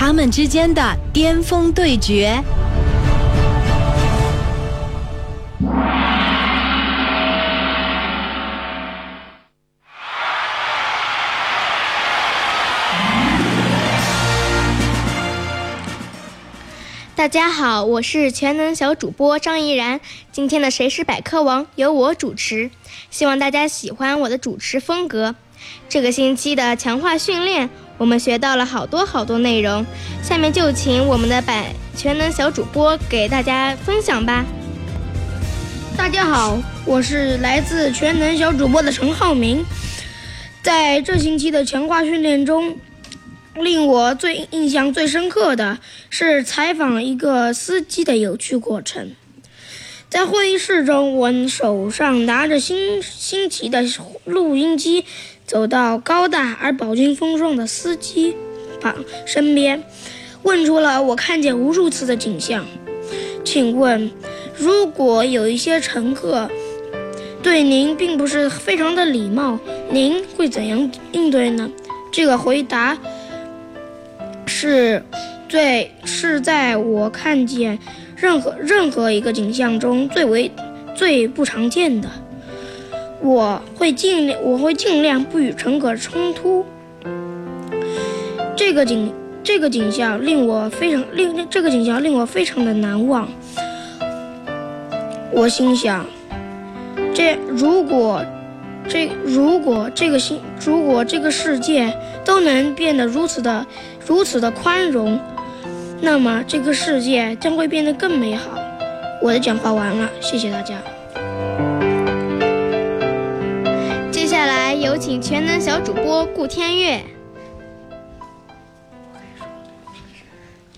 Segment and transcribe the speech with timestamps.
[0.00, 2.40] 他们之间的巅峰对决。
[17.16, 20.00] 大家好，我是全能小主播张怡然。
[20.30, 22.70] 今天的《谁是百科王》由我主持，
[23.10, 25.34] 希望大家喜欢我的主持风格。
[25.88, 27.68] 这个星期的强化训练，
[27.98, 29.84] 我们学到了好多好多内容。
[30.22, 34.46] 下面就请我们的百全能小主播给大家分享吧。
[35.96, 39.62] 大家好，我是来自全能小主播的陈浩明。
[40.62, 42.78] 在这星期的强化训练中。
[43.60, 45.78] 令我最印象最深刻的
[46.10, 49.10] 是采访一个司机的有趣过程。
[50.10, 53.84] 在会议室中，我手上拿着新新奇的
[54.24, 55.04] 录音机，
[55.46, 58.34] 走到高大而饱经风霜的司机
[58.80, 59.84] 旁身边，
[60.42, 62.64] 问出了我看见无数次的景象
[63.44, 64.10] ：“请问，
[64.56, 66.50] 如果有一些乘客
[67.42, 69.58] 对您并不是非常的礼貌，
[69.90, 71.70] 您会怎样应对呢？”
[72.10, 72.96] 这个回答。
[74.46, 75.04] 是，
[75.50, 77.78] 最是在我看见
[78.20, 80.50] 任何任何一个景象中最为
[80.94, 82.08] 最不常见的。
[83.20, 86.64] 我会尽量我会尽量不与乘客冲突。
[88.56, 89.12] 这个景
[89.42, 93.28] 这个景象令我非常令这个景象令我非常的难忘。
[95.32, 96.04] 我心想，
[97.14, 98.24] 这如果
[98.88, 103.64] 这如果这个星如果这个世界都能变得如此的。
[104.06, 105.20] 如此的宽容，
[106.00, 108.58] 那么这个世界将会变得更美好。
[109.20, 110.80] 我的讲话完了，谢谢大家。
[114.10, 117.02] 接下来有请全能小主播顾天悦。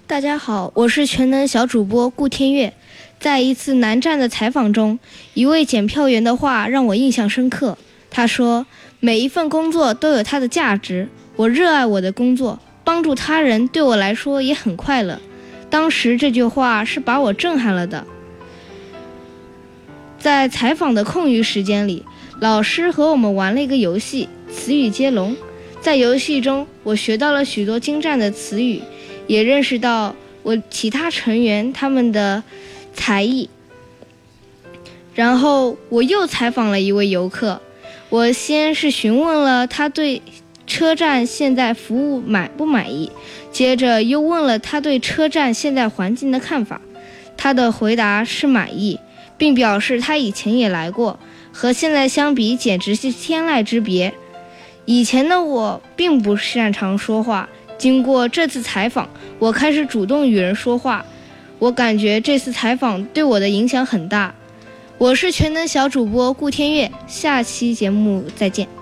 [0.07, 2.73] 大家好，我是全能小主播顾天悦。
[3.19, 4.99] 在一次南站的采访中，
[5.35, 7.77] 一位检票员的话让我印象深刻。
[8.11, 8.67] 他说
[8.99, 12.59] ：“每一份工作都有它的价值，我热爱我的工作。”
[12.91, 15.21] 帮助他人对我来说也很快乐。
[15.71, 18.05] 当时这句话是把我震撼了的。
[20.19, 22.05] 在采访的空余时间里，
[22.41, 25.37] 老师和我们玩了一个游戏——词语接龙。
[25.81, 28.83] 在游戏中，我学到了许多精湛的词语，
[29.29, 32.43] 也认识到我其他成员他们的
[32.93, 33.49] 才艺。
[35.15, 37.63] 然后我又采访了一位游客，
[38.09, 40.21] 我先是询问了他对。
[40.71, 43.11] 车站现在服务满不满意？
[43.51, 46.81] 接着又问了他对车站现在环境的看法，
[47.37, 49.01] 他的回答是满意，
[49.37, 51.19] 并表示他以前也来过，
[51.53, 54.15] 和现在相比简直是天籁之别。
[54.85, 59.11] 以前的我并不擅长说话，经过这次采访，
[59.41, 61.05] 我开始主动与人说话。
[61.59, 64.33] 我感觉这次采访对我的影响很大。
[64.99, 68.80] 我是全能小主播顾天悦，下期节目再见。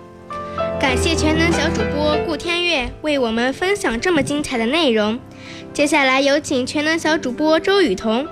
[0.80, 5.19] 感谢全能小主播顾天悦为我们分享这么精彩的内容。
[5.72, 8.26] 接下来有请全能小主播周雨彤。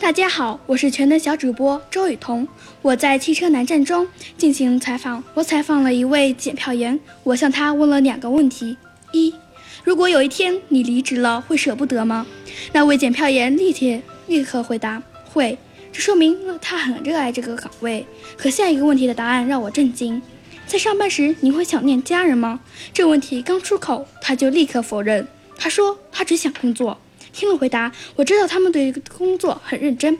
[0.00, 2.48] 大家好，我是全能小主播周雨彤。
[2.80, 4.06] 我在汽车南站中
[4.38, 8.76] 进行采访，我采访了一位检票员，我向他问了两个问题：
[9.12, 9.34] 一，
[9.84, 12.26] 如果有一天你离职了，会舍不得吗？
[12.72, 15.58] 那位检票员立刻立刻回答会，
[15.92, 18.06] 这说明他很热爱这个岗位。
[18.38, 20.22] 可下一个问题的答案让我震惊。
[20.70, 22.60] 在上班时，你会想念家人吗？
[22.92, 25.26] 这问题刚出口，他就立刻否认。
[25.58, 26.96] 他说他只想工作。
[27.32, 30.16] 听了回答，我知道他们对工作很认真。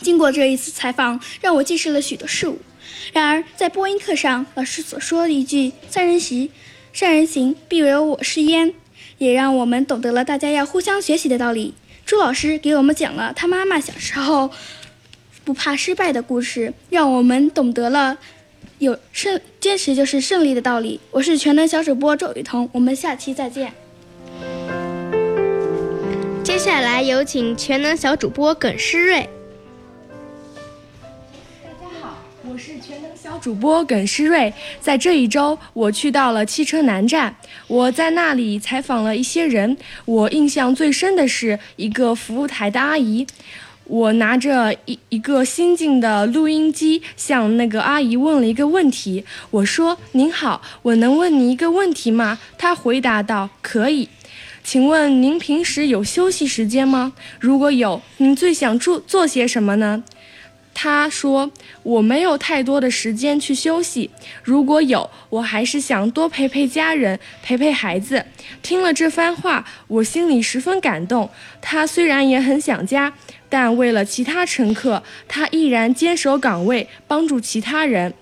[0.00, 2.60] 经过这一次采访，让我见识了许多事物。
[3.12, 6.48] 然而，在播音课上，老师所说的一句“三人行，
[6.92, 8.72] 三人行，必有我师焉”，
[9.18, 11.74] 也让我们懂得了大家要互相学习的道理。
[12.06, 14.52] 朱老师给我们讲了他妈妈小时候
[15.44, 18.18] 不怕失败的故事，让我们懂得了。
[18.82, 20.98] 有胜坚持就是胜利的道理。
[21.12, 23.72] 我是全能小主播周雨彤，我们下期再见。
[26.42, 29.28] 接下来有请全能小主播耿诗睿。
[32.44, 37.36] 我是全能小主播耿诗睿，在这一周，我去到了汽车南站，
[37.68, 39.76] 我在那里采访了一些人。
[40.04, 43.24] 我印象最深的是一个服务台的阿姨，
[43.84, 49.24] 我拿着一一个新进的录音机，向那个阿姨问了一个问题。
[49.50, 54.08] 我说：“您好，我能问你一个问题吗？”她回答道：“可以。”
[54.64, 57.12] 请问您平时有休息时间吗？
[57.40, 60.04] 如果有，您最想做做些什么呢？
[60.74, 61.50] 他说
[61.84, 64.10] ：“我没有太多的时间去休息，
[64.42, 68.24] 如果有，我还是想多陪陪家人，陪陪孩子。”
[68.62, 71.30] 听了这番话，我心里十分感动。
[71.60, 73.12] 他虽然也很想家，
[73.48, 78.14] 但为了其他乘客，他毅然坚守岗位，帮助其他人。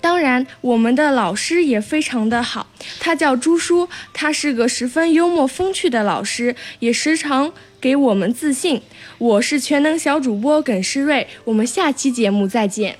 [0.00, 2.68] 当然，我们的老师也非常的好，
[3.00, 8.82] 他叫朱叔，他是个十分幽默风趣的老师，也时常给我们自信。
[9.18, 12.98] 我是全能小主播耿诗睿，我们下期节目再见。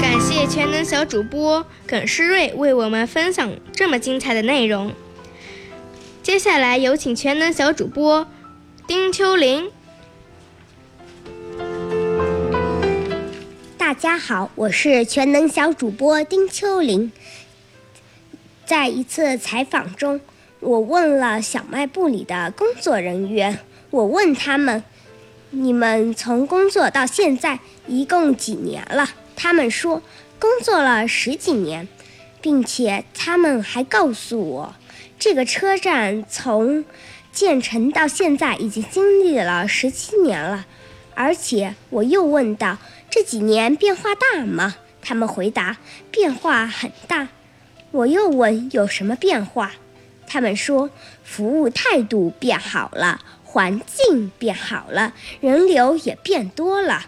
[0.00, 4.92] 感谢全能小主播耿诗睿为我们分享这么精彩的内容。
[6.22, 8.26] 接下来有请全能小主播
[8.86, 9.70] 丁秋玲。
[13.78, 17.12] 大家好，我是全能小主播丁秋玲。
[18.64, 20.20] 在一次采访中，
[20.60, 23.58] 我问了小卖部里的工作人员，
[23.90, 24.82] 我问他们
[25.50, 30.02] ：“你们从工作到现在一共几年了？”他们说
[30.38, 31.86] 工作了十几年，
[32.40, 34.74] 并且他们还告诉我，
[35.18, 36.84] 这个车站从
[37.32, 40.66] 建成到现在已经经历了十七年了。
[41.14, 42.78] 而且我又问道。
[43.08, 44.76] 这几年变化大吗？
[45.00, 45.78] 他们回答
[46.10, 47.28] 变化很大。
[47.92, 49.72] 我又问有什么变化，
[50.26, 50.90] 他们说
[51.24, 57.06] 服务态度变好了，环境变好了，人流也变多了。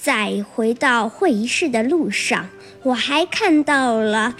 [0.00, 2.48] 在回到会议室的路上，
[2.82, 4.36] 我还看到了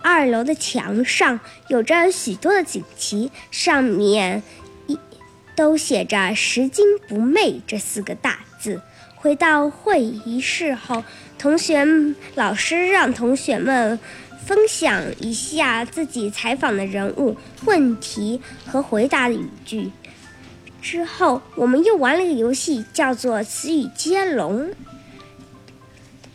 [0.00, 4.42] 二楼的墙上有着许多的锦旗，上面
[4.86, 4.98] 一。
[5.56, 8.82] 都写着“拾金不昧”这四个大字。
[9.14, 11.02] 回到会议室后，
[11.38, 11.82] 同学
[12.34, 13.98] 老师让同学们
[14.46, 19.90] 分享一下自己采访的人物、问题和回答的语句。
[20.80, 24.72] 之后，我们又玩了个游戏，叫做“词语接龙”。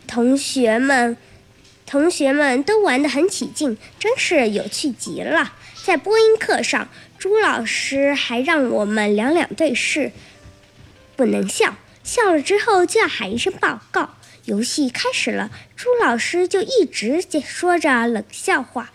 [0.06, 1.16] 同学们，
[1.86, 5.54] 同学们都玩得很起劲，真是有趣极了。
[5.84, 6.88] 在播音课上。
[7.18, 10.10] 朱老师还让我们两两对视，
[11.14, 14.16] 不能笑，笑了之后就要喊一声报告。
[14.44, 18.90] 游戏开始了，朱老师就一直说着冷笑话，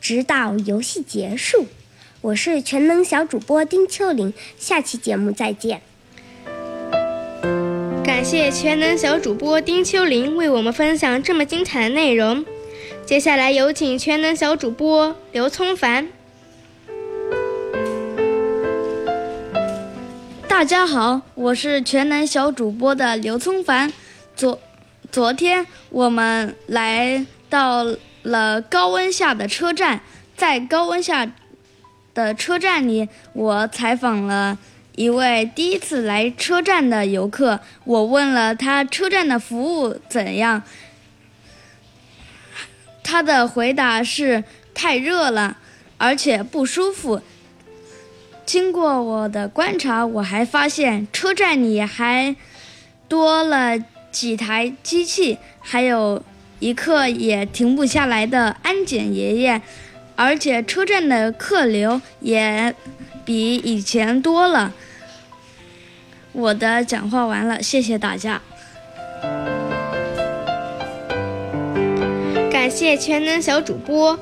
[0.00, 1.66] 直到游戏结束。
[2.22, 5.82] 我是全能小主播丁秋玲，下期节目再见。
[8.04, 12.44] 感谢全能小主播丁秋玲为我们分享这么精彩的内容。
[13.04, 16.08] 接下来有请全能小主播刘聪凡。
[20.62, 23.92] 大家好，我是全能小主播的刘聪凡。
[24.36, 24.60] 昨
[25.10, 27.84] 昨天我们来到
[28.22, 30.00] 了高温下的车站，
[30.36, 31.28] 在高温下
[32.14, 34.56] 的车站里，我采访了
[34.94, 37.58] 一位第一次来车站的游客。
[37.82, 40.62] 我问了他车站的服务怎样，
[43.02, 45.56] 他的回答是太热了，
[45.98, 47.20] 而且不舒服。
[48.52, 52.36] 经过我的观察，我还发现车站里还
[53.08, 53.78] 多了
[54.10, 56.22] 几台机器，还有
[56.58, 59.62] 一刻也停不下来的安检爷爷，
[60.16, 62.74] 而且车站的客流也
[63.24, 64.74] 比以前多了。
[66.32, 68.42] 我的讲话完了，谢谢大家。
[72.50, 74.18] 感谢全能小主播。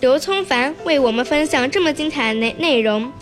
[0.00, 3.12] 刘聪凡为我们分享这么精彩的内内容，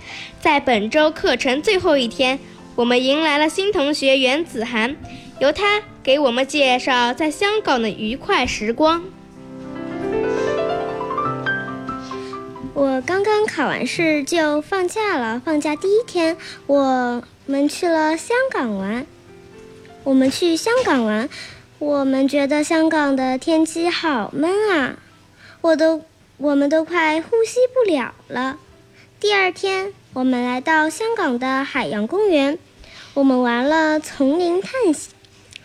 [0.41, 2.39] 在本周课程最后一天，
[2.77, 4.95] 我们迎来了新同学袁子涵，
[5.41, 9.03] 由他给我们介绍在香港的愉快时光。
[12.75, 16.37] 我刚刚考完试就放假了，放假第一天，
[16.69, 19.05] 我们去了香港玩。
[20.05, 21.29] 我们去香港玩，
[21.81, 24.97] 我们觉得香港的天气好闷啊，
[25.61, 26.05] 我都。
[26.39, 28.59] 我们都快呼吸不了了。
[29.21, 30.25] 第二天，我。
[30.29, 32.59] 们来到香港的海洋公园，
[33.15, 34.73] 我们玩了丛林探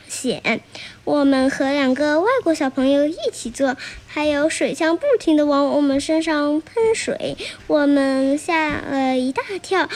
[0.07, 0.61] 险。
[1.03, 3.75] 我们和两个外国小朋友一起做，
[4.07, 7.35] 还有水枪不停地往我们身上喷水，
[7.67, 9.89] 我们吓了一大跳。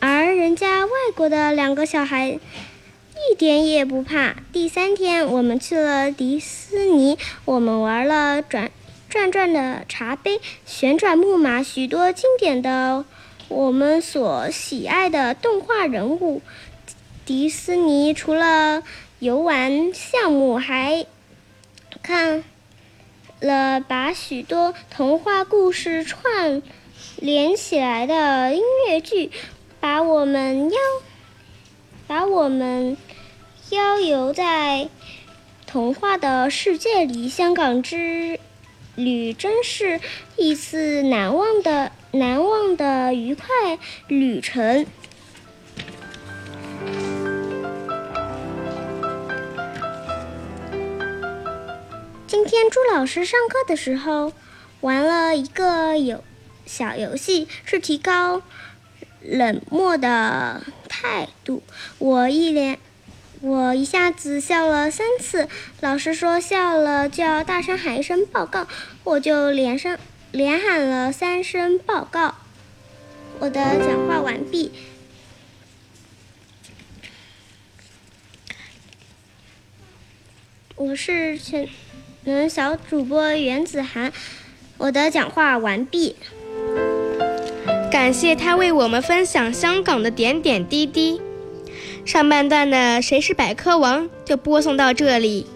[0.00, 4.36] 而人家外国的两个小孩一点也不怕。
[4.52, 8.70] 第三天，我们去了迪士尼，我们玩了转
[9.14, 13.04] 转转的茶杯、旋转木马，许多经典的
[13.46, 16.42] 我们所喜爱的动画人物。
[17.24, 18.82] 迪士尼除了
[19.20, 21.06] 游玩项目还
[22.02, 22.42] 看
[23.38, 26.60] 了把许多童话故事串
[27.16, 29.30] 联起来的音乐剧，
[29.78, 30.76] 把我们邀
[32.08, 32.96] 把我们
[33.70, 34.88] 邀游在
[35.68, 37.28] 童话的世界里。
[37.28, 38.40] 香港之
[38.96, 40.00] 旅真是
[40.36, 43.46] 一次难忘的难忘的愉快
[44.06, 44.86] 旅程。
[52.26, 54.32] 今天朱老师上课的时候，
[54.80, 56.22] 玩了一个游
[56.64, 58.42] 小游戏，是提高
[59.20, 61.62] 冷漠的态度。
[61.98, 62.78] 我一连
[63.44, 65.48] 我一下子笑了三次，
[65.82, 68.66] 老师说笑了就要大声喊一声报告，
[69.04, 69.98] 我就连声
[70.32, 72.36] 连喊了三声报告。
[73.40, 74.72] 我的讲话完毕。
[80.76, 81.68] 我是全。
[82.24, 84.10] 能小主播袁子涵，
[84.78, 86.16] 我的讲话完毕。
[87.92, 91.20] 感谢他为我们分享香港的点点滴滴。
[92.04, 95.46] 上半段的《谁是百科王》就播送到这里，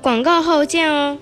[0.00, 1.18] 广告后见哦。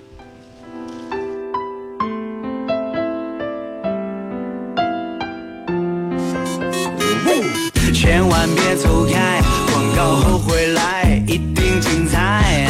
[7.93, 9.39] 千万别走开，
[9.71, 12.67] 广告后回来，一定精彩。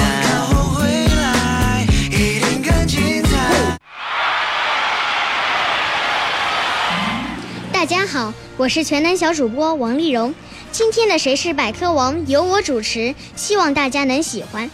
[7.71, 10.33] 大家好，我是全能小主播王丽蓉。
[10.71, 14.71] 今天的《谁是百科王》由我主持，希望大家能喜欢。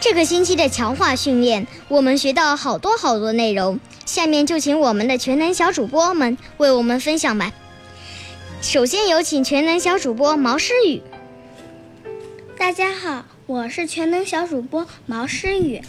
[0.00, 3.78] 这个星期的强化训练，我们学到好多好多内容。
[4.04, 7.52] 下面就请我们的全能小主播们为我们分享吧。
[8.60, 11.00] 首先有请全能小主播毛诗雨。
[12.58, 15.80] 大家好，我是全能小主播毛诗雨。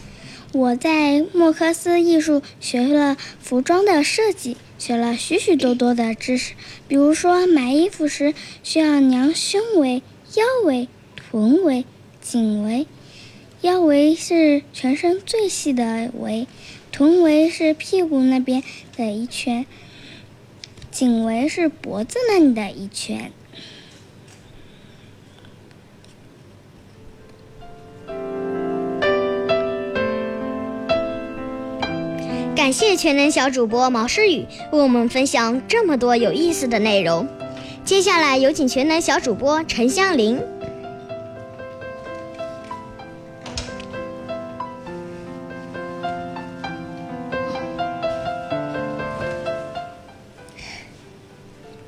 [0.53, 4.55] 我在莫克斯艺术学了服装的设计。
[4.77, 6.53] 学了许许多多的知识，
[6.87, 10.03] 比如说买衣服时需要量胸围、
[10.35, 11.85] 腰围、臀围、
[12.21, 12.87] 颈围。
[13.61, 16.45] 腰围是全身最细的围，
[16.91, 18.61] 臀围是屁股那边
[18.95, 19.65] 的一圈，
[20.91, 23.31] 颈围是脖子那里的一圈。
[32.65, 37.27] 感谢全能小主播毛诗雨为我们分享这么多有意思的内容。
[37.85, 40.41] 接下来有请全能小主播陈香玲。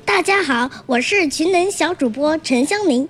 [0.04, 3.08] 大家好，我是全能小主播陈香玲。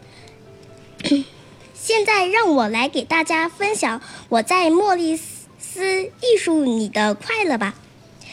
[1.74, 5.20] 现在让我来给大家分享我在莫里
[5.70, 5.98] 斯。
[6.20, 7.74] 艺术里的快乐吧，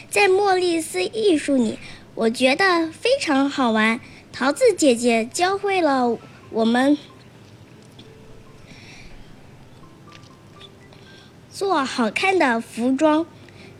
[0.09, 1.77] 在莫里斯艺术里，
[2.13, 3.99] 我觉得非常好玩。
[4.31, 6.17] 桃子姐姐教会了
[6.49, 6.97] 我们
[11.49, 13.25] 做好看的服装，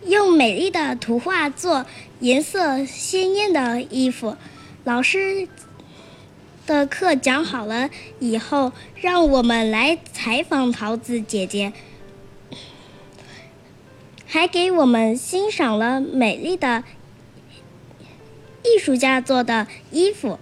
[0.06, 1.86] 用美丽的图画做
[2.20, 4.38] 颜色鲜艳的衣服。
[4.84, 5.48] 老师
[6.66, 11.74] 的课讲好了以后，让我们来采访桃子姐姐。
[14.36, 16.84] 还给我们欣赏了美丽的
[18.64, 20.38] 艺术家做的衣服。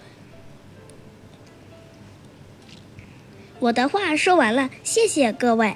[3.59, 5.75] 我的话说完了，谢谢各位。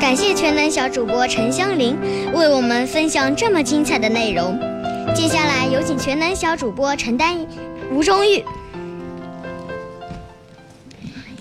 [0.00, 1.98] 感谢全能小主播陈香玲
[2.32, 4.58] 为我们分享这么精彩的内容。
[5.14, 7.46] 接下来有请全能小主播陈丹、
[7.90, 8.42] 吴忠玉。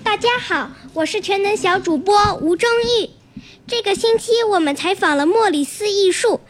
[0.04, 3.21] 大家好，我是全能小主播吴忠玉。
[3.72, 6.42] 这个星期我们采访了莫里斯艺术，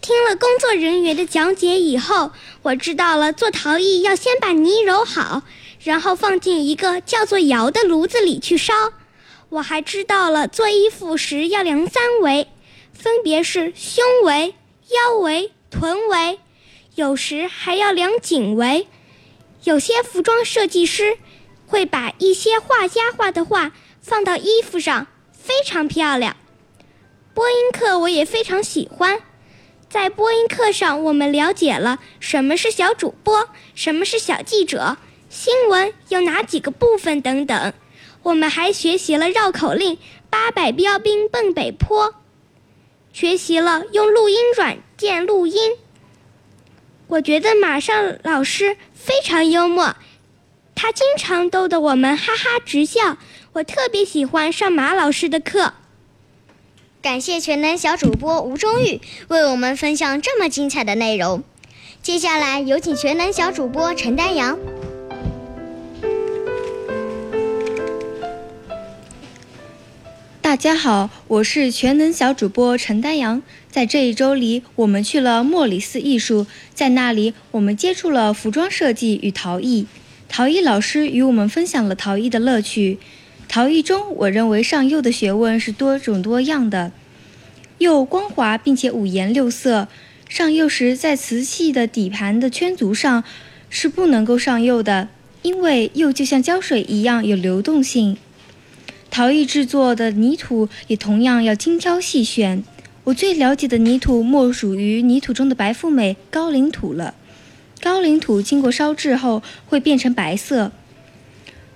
[0.00, 2.32] 听了工作人员的讲解以后，
[2.62, 5.42] 我知道了做陶艺要先把泥揉好，
[5.84, 8.72] 然后放进一个叫做窑的炉子里去烧。
[9.50, 12.48] 我还知道了做衣服时要量三围，
[12.94, 14.54] 分别是胸围、
[14.88, 16.40] 腰围、臀围。
[16.94, 18.86] 有时还要量颈围。
[19.64, 21.18] 有些服装设计师
[21.66, 26.34] 会把一些画家画的画放到衣服上，非常漂亮。
[27.40, 29.18] 播音课我也非常喜欢，
[29.88, 34.98] 在播音课上，我们了解了什么是小主播，什么是小记者，
[35.30, 37.72] 新闻有哪几个部分等等。
[38.24, 39.96] 我们还学习了绕口令
[40.28, 42.14] “八百标兵奔北坡”，
[43.14, 45.78] 学习了用录音软件录音。
[47.06, 49.96] 我觉得马上老师非常幽默，
[50.74, 53.16] 他经常逗得我们哈哈直笑。
[53.54, 55.72] 我特别喜欢上马老师的课。
[57.02, 61.42] 感谢全能小主播吴忠玉为我们分享这么精彩的内容。
[62.02, 64.58] 接下来有请全能小主播陈丹阳。
[70.42, 73.42] 大家好，我是全能小主播陈丹阳。
[73.70, 79.86] 在这一周里，我们去了莫里斯艺术，在那里我们接触了服装设计与陶艺。
[80.28, 82.98] 陶艺老师与我们分享了陶艺的乐趣。
[83.52, 86.92] 陶艺中，我认为上釉的学问是多种多样的。
[87.78, 89.88] 釉光滑并且五颜六色，
[90.28, 93.24] 上釉时在瓷器的底盘的圈足上
[93.68, 95.08] 是不能够上釉的，
[95.42, 98.16] 因为釉就像胶水一样有流动性。
[99.10, 102.62] 陶艺制作的泥土也同样要精挑细选。
[103.02, 107.16] 我最了解的泥土莫属于泥土中的白富美高岭土了。
[107.80, 110.70] 高岭土经过烧制后会变成白色。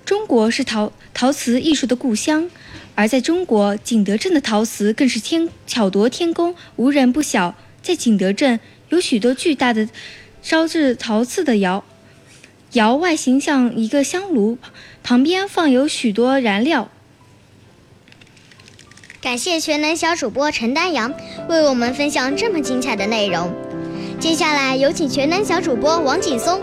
[0.05, 2.51] 中国是陶陶瓷艺术的故乡，
[2.95, 7.55] 而在中国景德镇的陶瓷更是天巧夺天工，无人不晓。
[7.83, 9.89] 在景德镇有许多巨大的
[10.43, 11.85] 烧制陶瓷的窑，
[12.73, 14.59] 窑外形像一个香炉，
[15.03, 16.91] 旁边放有许多燃料。
[19.23, 21.15] 感谢全能小主播陈丹阳
[21.49, 23.51] 为我们分享这么精彩的内容。
[24.21, 26.61] 接下来有请全能小主播王景松。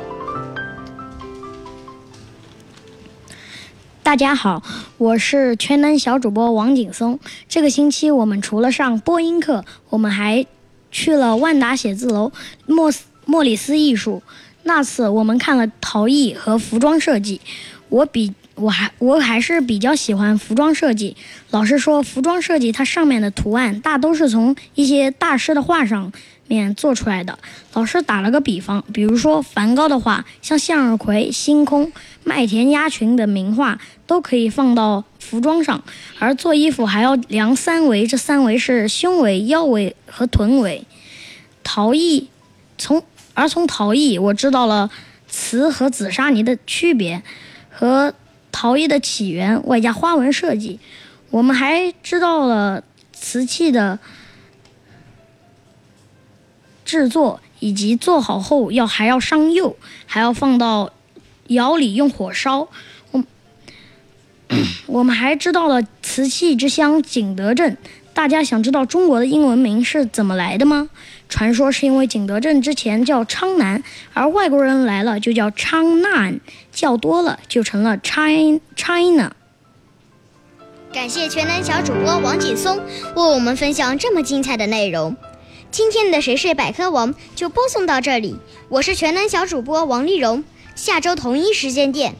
[4.03, 4.63] 大家好，
[4.97, 7.19] 我是全能小主播王景松。
[7.47, 10.45] 这个星期我们除了上播音课，我们还
[10.89, 12.31] 去了万达写字楼、
[12.65, 12.91] 莫
[13.25, 14.23] 莫里斯艺术。
[14.63, 17.39] 那次我们看了陶艺和服装设计，
[17.89, 18.33] 我比。
[18.55, 21.15] 我还我还是比较喜欢服装设计。
[21.49, 26.11] 老师说，服装设计它上面的图案大都是从一些大师的画上
[26.51, 27.39] 面做出来的。
[27.73, 31.91] 老师打了个比方，比如说梵高的画，像向日葵、星空、
[32.25, 35.81] 麦田鸭群的名画都可以放到服装上。
[36.19, 40.85] 而做衣服还要量三围，这三围是胸围、腰围和臀围。
[41.63, 42.27] 陶艺
[42.77, 43.01] 从
[43.33, 44.89] 而从陶艺，我知道了
[45.29, 47.23] 瓷和紫砂泥的区别
[47.69, 48.13] 和。
[48.53, 50.77] 陶艺的起源，外加花纹设计，
[51.29, 52.83] 我们还知道了
[53.13, 53.97] 瓷器的
[56.91, 60.91] 制作，以及做好后要还要上釉，还要放到
[61.47, 62.67] 窑里用火烧。
[63.11, 63.23] 我
[64.87, 67.77] 我们还知道了瓷器之乡景德镇。
[68.13, 70.89] 大家想知道中国的英文名是怎么来的吗？
[71.29, 73.81] 传说是因为景德镇之前叫昌南，
[74.13, 76.41] 而外国人来了就叫昌南，
[76.73, 79.33] 叫多了就成了 China China。
[80.91, 82.77] 感谢全能小主播王锦松
[83.15, 85.15] 为我们分享这么精彩的内容。
[85.71, 88.35] 今天的谁是百科王就播送到这里，
[88.67, 90.43] 我是全能小主播王丽蓉，
[90.75, 92.13] 下周同一时间见。